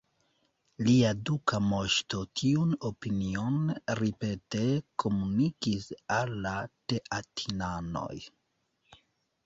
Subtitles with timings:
[0.85, 3.61] Lia duka moŝto tiun opinion
[4.01, 4.65] ripete
[5.05, 5.89] komunikis
[6.19, 6.59] al la
[6.91, 8.15] teatinanoj.